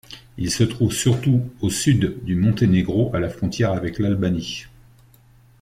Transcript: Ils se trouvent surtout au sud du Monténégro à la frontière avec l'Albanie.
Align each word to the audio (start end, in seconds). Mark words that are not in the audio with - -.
Ils 0.39 0.49
se 0.49 0.63
trouvent 0.63 0.95
surtout 0.95 1.47
au 1.61 1.69
sud 1.69 2.23
du 2.23 2.35
Monténégro 2.35 3.13
à 3.13 3.19
la 3.19 3.29
frontière 3.29 3.71
avec 3.71 3.99
l'Albanie. 3.99 4.63